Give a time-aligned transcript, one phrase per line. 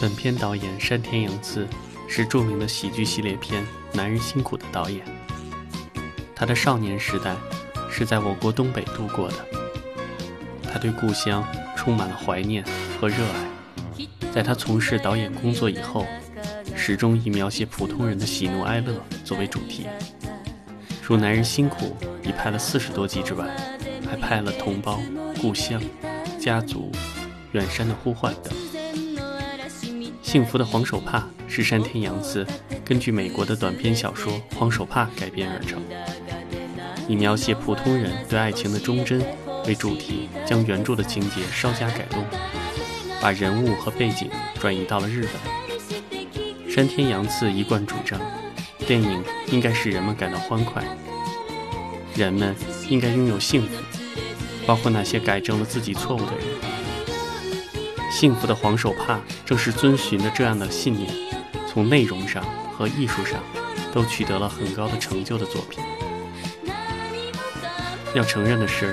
[0.00, 1.66] 本片导演山田洋次
[2.06, 3.62] 是著名的喜剧系列片
[3.96, 5.04] 《男人辛苦》的导演。
[6.36, 7.34] 他的少年时代
[7.90, 9.34] 是在我国东北度过的，
[10.72, 11.44] 他对故乡
[11.76, 12.64] 充满了怀念
[13.00, 14.06] 和热爱。
[14.32, 16.06] 在他从事导演工作以后，
[16.76, 18.94] 始终以描写普通人的喜怒哀乐
[19.24, 19.88] 作为主题。
[21.02, 21.96] 除《男人辛苦》
[22.28, 23.44] 已拍了四十多集之外，
[24.08, 25.00] 还拍了《同胞》
[25.40, 25.80] 《故乡》
[26.38, 26.92] 《家族》
[27.50, 28.52] 《远山的呼唤》等。
[30.28, 32.46] 《幸福的黄手帕》是山田洋次
[32.84, 35.80] 根据美国的短篇小说《黄手帕》改编而成，
[37.08, 39.22] 以描写普通人对爱情的忠贞
[39.66, 42.22] 为主题，将原著的情节稍加改动，
[43.22, 44.28] 把人物和背景
[44.60, 46.70] 转移到了日本。
[46.70, 48.20] 山田洋次一贯主张，
[48.86, 50.84] 电影应该使人们感到欢快，
[52.14, 52.54] 人们
[52.90, 53.82] 应该拥有幸福，
[54.66, 56.57] 包括那些改正了自己错误的人。
[58.18, 61.08] 幸福的黄手帕正是遵循着这样的信念，
[61.68, 62.44] 从内容上
[62.76, 63.38] 和艺术上
[63.92, 65.78] 都取得了很高的成就的作品。
[68.14, 68.92] 要承认的是，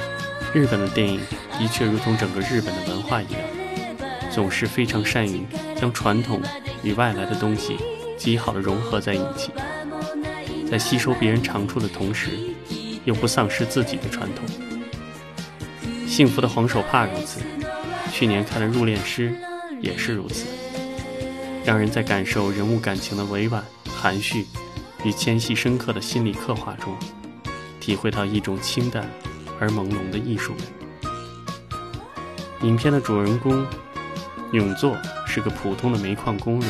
[0.54, 1.20] 日本的电影
[1.58, 3.42] 的确如同整个日本的文化一样，
[4.30, 5.44] 总是非常善于
[5.76, 6.40] 将传统
[6.84, 7.80] 与外来的东西
[8.20, 9.50] 极好的融合在一起，
[10.70, 12.30] 在吸收别人长处的同时，
[13.06, 14.46] 又不丧失自己的传统。
[16.06, 17.40] 幸福的黄手帕如此。
[18.12, 19.32] 去年看的《入殓师》
[19.82, 20.46] 也是如此，
[21.66, 24.46] 让人在感受人物感情的委婉、含蓄
[25.04, 26.96] 与纤细深刻的心理刻画中，
[27.80, 29.06] 体会到一种清淡
[29.60, 30.62] 而朦胧的艺术美。
[32.68, 33.66] 影片的主人公
[34.54, 36.70] 永作是个普通的煤矿工人，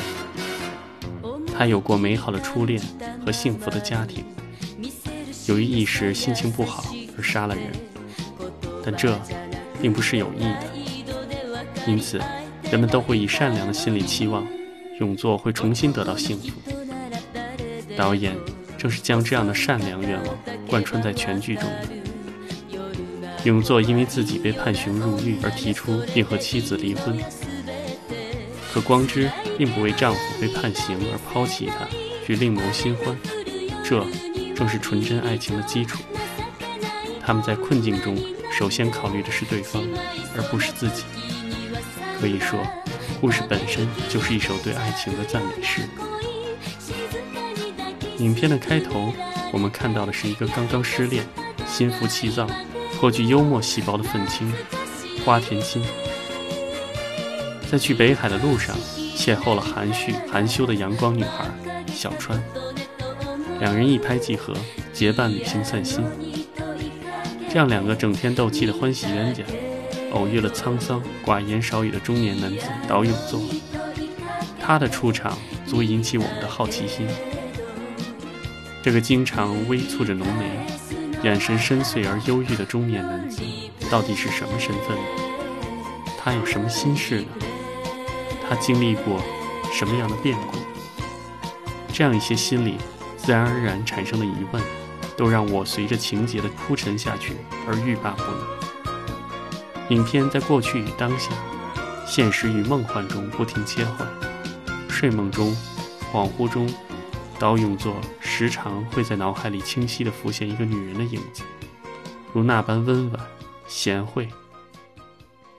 [1.56, 2.82] 他有过美好的初恋
[3.24, 4.26] 和幸福的家庭，
[5.48, 6.84] 由于一时心情不好
[7.18, 7.72] 而杀了人，
[8.84, 9.18] 但这
[9.82, 10.75] 并不是有意的。
[11.86, 12.20] 因此，
[12.72, 14.46] 人们都会以善良的心理期望，
[15.00, 16.52] 永作会重新得到幸福。
[17.96, 18.36] 导演
[18.78, 21.88] 正是将这样的善良愿望贯穿在全剧中的。
[23.44, 27.16] 永作因为自己被判刑入狱而提出并和妻子离婚，
[28.74, 31.86] 可光之并不为丈夫被判刑而抛弃他，
[32.26, 33.16] 去另谋新欢。
[33.84, 34.04] 这
[34.56, 36.02] 正是纯真爱情的基础。
[37.22, 38.18] 他们在困境中
[38.52, 39.84] 首先考虑的是对方，
[40.36, 41.04] 而不是自己。
[42.20, 42.60] 可以说，
[43.22, 45.82] 故事本身就是一首对爱情的赞美诗。
[48.20, 49.14] 影片的开头，
[49.52, 51.26] 我们看到的是一个刚刚失恋、
[51.68, 52.48] 心浮气躁、
[52.98, 54.52] 颇具幽默细胞的愤青
[55.26, 55.84] 花田心，
[57.70, 58.76] 在去北海的路上
[59.18, 61.46] 邂逅了含蓄含羞的阳光女孩
[61.94, 62.42] 小川，
[63.60, 64.54] 两人一拍即合，
[64.94, 66.04] 结伴旅行散心。
[67.50, 69.44] 这样两个整天斗气的欢喜冤家。
[70.12, 73.42] 偶遇了沧桑、寡言少语的中年男子岛永作，
[74.60, 77.08] 他的出场足以引起我们的好奇心。
[78.82, 80.46] 这个经常微蹙着浓眉、
[81.24, 83.42] 眼神深邃而忧郁的中年男子，
[83.90, 84.98] 到底是什么身份？
[86.18, 87.28] 他有什么心事呢？
[88.48, 89.20] 他经历过
[89.74, 90.58] 什么样的变故？
[91.92, 92.78] 这样一些心里
[93.18, 94.62] 自然而然产生的疑问，
[95.18, 97.38] 都让我随着情节的铺陈下去
[97.68, 98.65] 而欲罢不能。
[99.90, 101.32] 影片在过去与当下、
[102.08, 104.08] 现实与梦幻中不停切换，
[104.90, 105.56] 睡梦中、
[106.12, 106.68] 恍惚中，
[107.38, 111.44] 岛永作时常会在脑海里清晰地浮现一个女人的影子，
[112.34, 113.20] 如那般温婉、
[113.68, 114.28] 贤惠。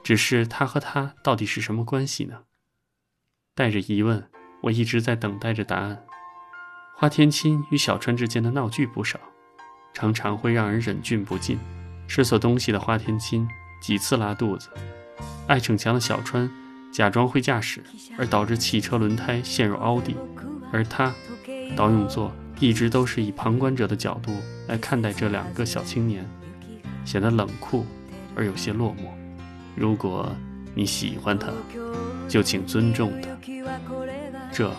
[0.03, 2.41] 只是他和她到底是什么关系呢？
[3.55, 4.29] 带着疑问，
[4.63, 6.05] 我一直在等待着答案。
[6.97, 9.21] 花天亲与小川之间的闹剧不少，
[9.93, 11.59] 常常会让人忍俊不禁。
[12.09, 13.49] 吃错东西的花天亲。
[13.81, 14.69] 几次拉肚子，
[15.47, 16.51] 爱逞强的小川
[16.93, 17.83] 假装会驾驶，
[18.19, 20.17] 而导致汽车轮胎陷入凹地，
[20.73, 21.15] 而他
[21.77, 24.35] 岛永作一直都是以旁观者的角度
[24.67, 26.29] 来看待这两个小青年，
[27.05, 27.87] 显得冷酷
[28.35, 29.09] 而有些落寞。
[29.77, 30.35] 如果
[30.75, 31.49] 你喜欢他，
[32.29, 33.29] 就请尊重他。
[34.53, 34.73] 这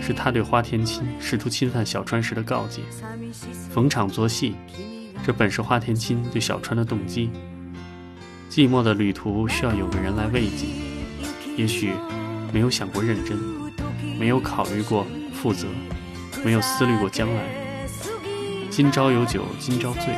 [0.00, 2.82] 是他对花田亲试图侵犯小川时的告诫。
[3.70, 4.54] 逢场作戏，
[5.22, 7.30] 这本是花田亲对小川的动机。
[8.52, 10.66] 寂寞的旅途需要有个人来慰藉，
[11.56, 11.90] 也许
[12.52, 13.38] 没有想过认真，
[14.20, 15.66] 没有考虑过负责，
[16.44, 17.42] 没有思虑过将来。
[18.68, 20.14] 今朝有酒今朝醉，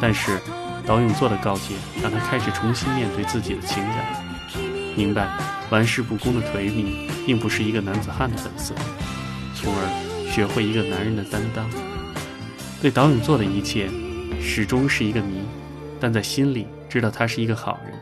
[0.00, 0.36] 但是
[0.84, 4.04] 导永作的告诫让他开始重新面对自己的情感，
[4.96, 5.28] 明白
[5.70, 8.74] 玩世不恭的颓靡并不是一个男子汉的本色，
[9.54, 11.70] 从而学会一个男人的担当。
[12.82, 13.88] 对导永作的一切
[14.42, 15.38] 始终是一个谜，
[16.00, 16.66] 但在心里。
[16.88, 17.92] 知道他是一个好人，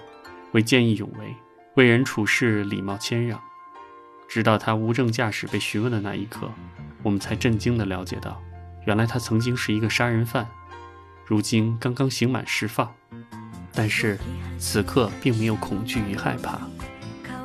[0.53, 1.35] 会见义勇为，
[1.75, 3.41] 为人处事礼貌谦让。
[4.29, 6.51] 直到他无证驾驶被询问的那一刻，
[7.03, 8.43] 我们才震惊地了解到，
[8.87, 10.47] 原来他曾经是一个杀人犯，
[11.25, 12.93] 如今刚刚刑满释放。
[13.73, 14.19] 但是
[14.59, 16.59] 此刻并没有恐惧与害怕，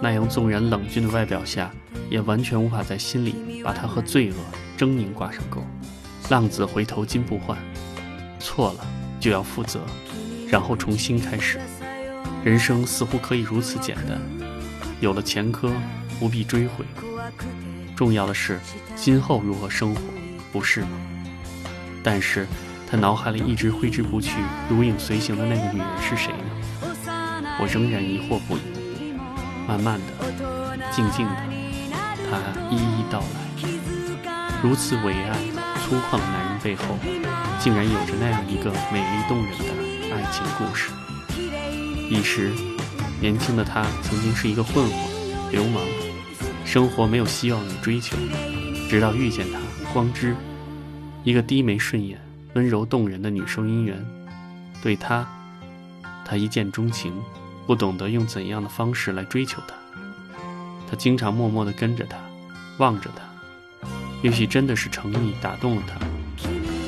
[0.02, 1.70] 那样纵然冷峻的外表下，
[2.10, 4.36] 也完全无法在心里把他和罪恶
[4.78, 5.62] 狰狞挂上钩。
[6.30, 7.58] 浪子回头金不换，
[8.40, 8.88] 错了
[9.20, 9.82] 就要负责，
[10.52, 11.60] 然后重新开始。
[12.44, 14.22] 人生似乎可以如此简单，
[15.00, 15.72] 有了前科
[16.20, 16.86] 不必追悔，
[17.96, 18.60] 重要的是
[18.96, 20.02] 今后如何生活，
[20.52, 20.90] 不是吗？
[22.04, 22.46] 但是。
[22.92, 24.34] 他脑海里一直挥之不去、
[24.70, 26.44] 如影随形的那个女人是谁呢？
[27.58, 29.16] 我仍然疑惑不已。
[29.66, 30.12] 慢慢的、
[30.92, 31.36] 静静的，
[32.30, 32.38] 他
[32.70, 33.72] 一一道来。
[34.62, 35.40] 如此伟岸、
[35.88, 37.00] 粗犷的男人背后，
[37.62, 40.92] 竟然有着那样一个美丽动人的爱情故事。
[42.10, 42.52] 彼时，
[43.22, 45.82] 年轻的他曾经是一个混混、流氓，
[46.66, 48.18] 生活没有希望与追求。
[48.90, 49.60] 直到遇见他，
[49.94, 50.36] 光之，
[51.24, 52.20] 一个低眉顺眼。
[52.54, 54.06] 温柔动人的女收银员，
[54.84, 55.26] 对他，
[56.26, 57.14] 他一见钟情，
[57.66, 59.74] 不懂得用怎样的方式来追求她。
[60.90, 62.18] 他经常默默地跟着她，
[62.80, 63.88] 望着她。
[64.22, 66.06] 也许真的是诚意打动了她，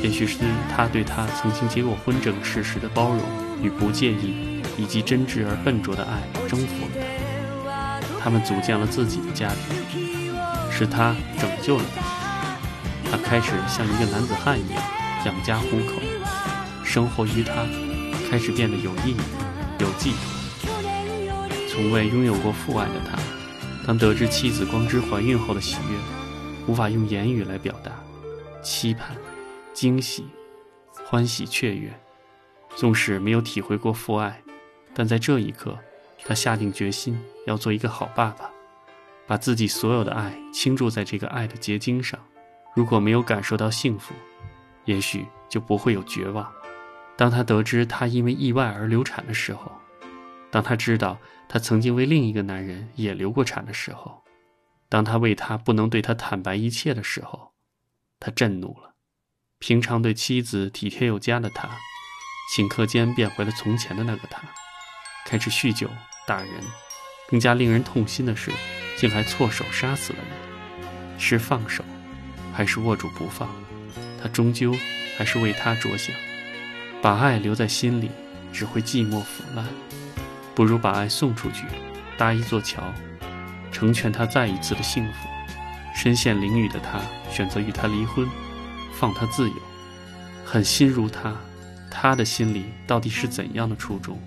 [0.03, 0.37] 也许是
[0.69, 3.19] 他对她曾经结过婚这个事实的包容
[3.63, 6.91] 与不介意，以及真挚而笨拙的爱征服了
[7.65, 8.19] 他。
[8.19, 10.35] 他们组建了自己的家庭，
[10.69, 12.03] 是他拯救了他。
[13.09, 14.83] 他开始像一个男子汉一样。
[15.25, 16.01] 养家糊口，
[16.83, 17.65] 生活于他
[18.29, 19.17] 开始变得有意义、
[19.79, 20.19] 有寄托。
[21.71, 23.17] 从未拥有过父爱的他，
[23.87, 25.97] 当得知妻子光之怀孕后的喜悦，
[26.67, 27.93] 无法用言语来表达。
[28.61, 29.15] 期盼、
[29.73, 30.25] 惊喜、
[31.05, 31.91] 欢喜雀跃。
[32.75, 34.41] 纵使没有体会过父爱，
[34.95, 35.77] 但在这一刻，
[36.23, 38.49] 他下定决心要做一个好爸爸，
[39.27, 42.19] 把自己所有的爱倾注在这个爱的结晶上。
[42.75, 44.15] 如果没有感受到幸福，
[44.85, 46.51] 也许就不会有绝望。
[47.15, 49.71] 当他得知他因为意外而流产的时候，
[50.49, 51.15] 当他知道
[51.47, 54.23] 他曾经为另一个男人也流过产的时候，
[54.89, 57.51] 当他为他不能对他坦白一切的时候，
[58.19, 58.92] 他震怒了。
[59.65, 61.69] 平常对妻子体贴有加的他，
[62.53, 64.41] 顷刻间变回了从前的那个他，
[65.25, 65.89] 开始酗酒
[66.27, 66.49] 打人。
[67.29, 68.51] 更加令人痛心的是，
[68.97, 71.17] 竟还错手杀死了人。
[71.17, 71.81] 是放手，
[72.53, 73.47] 还是握住不放？
[74.21, 74.75] 他终究
[75.17, 76.13] 还是为他着想，
[77.01, 78.11] 把爱留在心里
[78.51, 79.65] 只会寂寞腐烂，
[80.53, 81.63] 不如把爱送出去，
[82.17, 82.83] 搭一座桥，
[83.71, 85.29] 成全他再一次的幸福。
[85.95, 86.99] 身陷囹圄的他
[87.31, 88.27] 选择与他离婚，
[89.03, 89.55] 放他自由。
[90.45, 91.35] 很心如他，
[91.91, 94.17] 他的心里到底是怎样的初衷？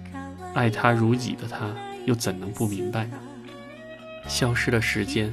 [0.52, 1.74] 爱他如己的他
[2.04, 3.16] 又怎能不明白呢？
[4.28, 5.32] 消失的时间，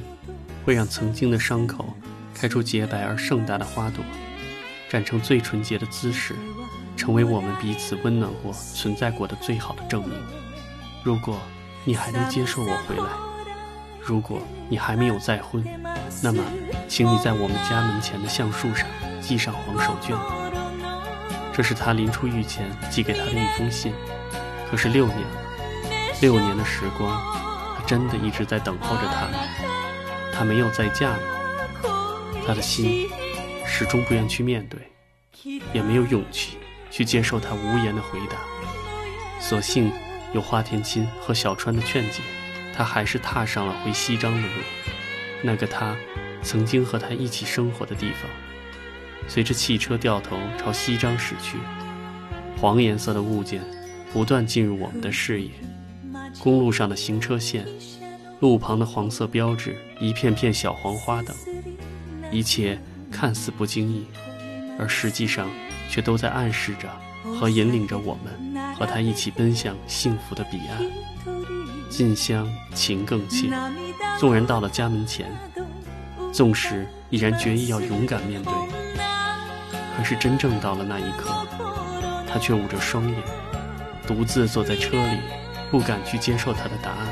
[0.64, 1.94] 会让曾经的伤口
[2.32, 4.02] 开出洁白而盛大的花朵。
[4.88, 6.34] 站成最纯洁的姿势，
[6.96, 10.18] 成为我们彼此温暖过、存在过的最好的证明。
[11.02, 11.38] 如果
[11.84, 13.10] 你还能接受我回来，
[14.04, 15.64] 如果你还没有再婚，
[16.22, 16.44] 那么，
[16.86, 18.86] 请你在我们家门前的橡树上
[19.22, 20.18] 系上黄手绢。
[21.52, 23.94] 这是他临出狱前寄给他的一封信。
[24.70, 25.26] 可是六年了，
[26.20, 27.10] 六年的时光，
[27.76, 29.38] 他真的一直在等候着他吗？
[30.32, 31.18] 他没有再嫁吗？
[32.46, 33.08] 他的心。
[33.66, 34.78] 始终不愿去面对，
[35.72, 36.58] 也没有勇气
[36.92, 38.36] 去接受他无言的回答。
[39.40, 39.90] 所幸
[40.32, 42.20] 有花田青和小川的劝解，
[42.74, 44.48] 他还是踏上了回西张的路，
[45.42, 45.96] 那个他
[46.42, 48.30] 曾经和他一起生活的地方。
[49.28, 51.56] 随着汽车掉头朝西张驶去，
[52.60, 53.62] 黄颜色的物件
[54.12, 55.50] 不断进入我们的视野：
[56.38, 57.66] 公路上的行车线，
[58.40, 61.34] 路旁的黄色标志，一片片小黄花等，
[62.30, 62.78] 一切。
[63.10, 64.06] 看似不经意，
[64.76, 65.48] 而实际上
[65.88, 66.90] 却都在暗示着
[67.38, 71.33] 和引领着我们和他一起奔向幸福的彼岸。
[71.96, 73.48] 近乡情更怯，
[74.18, 75.30] 纵然到了家门前，
[76.32, 78.52] 纵使已然决意要勇敢面对，
[79.96, 81.30] 可是真正到了那一刻，
[82.26, 83.22] 他却捂着双眼，
[84.08, 85.20] 独自坐在车里，
[85.70, 87.06] 不敢去接受他的答案。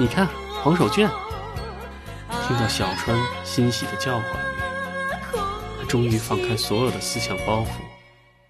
[0.00, 0.26] 你看
[0.62, 1.10] 黄手绢，
[2.48, 4.24] 听到小川欣喜的叫唤。
[5.34, 7.66] 他终于放开所有的思想包袱，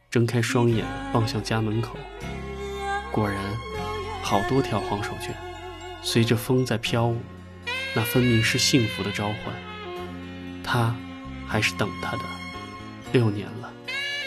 [0.08, 1.96] 睁开双眼望向家门口。
[3.10, 3.36] 果然，
[4.22, 5.32] 好多条黄手绢，
[6.00, 7.20] 随着风在飘舞。
[7.94, 9.54] 那分明是幸福的召唤。
[10.64, 10.96] 他
[11.46, 12.22] 还是等他的。
[13.12, 13.70] 六年了，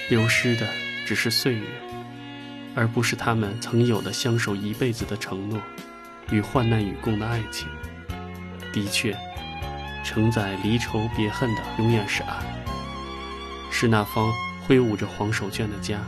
[0.09, 0.67] 流失的
[1.07, 1.65] 只是岁月，
[2.75, 5.59] 而不是他们曾有的相守一辈子的承诺
[6.29, 7.67] 与患难与共的爱情。
[8.71, 9.17] 的确，
[10.03, 12.35] 承载离愁别恨的永远是爱，
[13.71, 14.31] 是那方
[14.67, 15.99] 挥舞着黄手绢的家，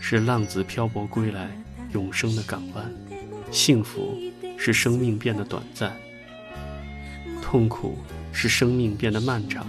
[0.00, 1.48] 是浪子漂泊归来
[1.92, 2.84] 永生的港湾。
[3.50, 4.18] 幸福
[4.56, 5.96] 是生命变得短暂，
[7.40, 7.98] 痛苦
[8.32, 9.66] 是生命变得漫长。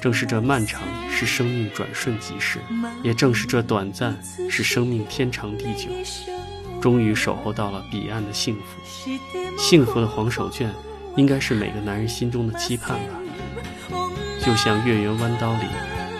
[0.00, 2.60] 正是这漫长，使生命转瞬即逝；
[3.02, 4.16] 也正是这短暂，
[4.48, 5.88] 使生命天长地久。
[6.80, 9.10] 终于守候到了彼岸的幸福，
[9.58, 10.68] 幸福的黄手绢，
[11.16, 13.18] 应该是每个男人心中的期盼吧。
[14.44, 15.64] 就像月圆弯刀里，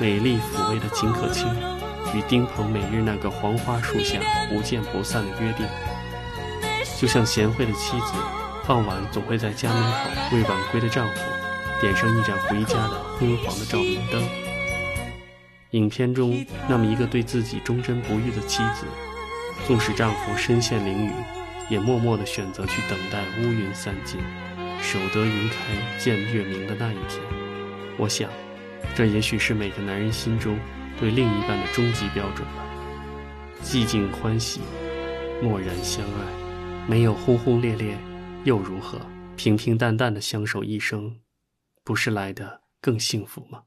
[0.01, 1.47] 美丽抚慰的秦可卿，
[2.15, 5.67] 与丁鹏每日那个黄花树下不见不散的约定。
[6.99, 8.13] 就像贤惠的妻子，
[8.67, 11.21] 傍晚总会在家门口为晚归的丈夫，
[11.81, 14.23] 点上一盏回家的昏黄的照明灯。
[15.73, 18.87] 影片中那么一个对自己忠贞不渝的妻子。
[19.67, 21.13] 纵使丈夫身陷囹圄，
[21.69, 24.19] 也默默地选择去等待乌云散尽，
[24.81, 25.57] 守得云开
[25.99, 27.21] 见月明的那一天。
[27.99, 28.31] 我想，
[28.95, 30.57] 这也许是每个男人心中
[30.99, 32.65] 对另一半的终极标准吧。
[33.63, 34.61] 寂静欢喜，
[35.43, 37.99] 默然相爱，没有轰轰烈烈
[38.45, 39.01] 又如何？
[39.37, 41.21] 平平淡淡的相守一生，
[41.85, 43.63] 不是来的更幸福吗？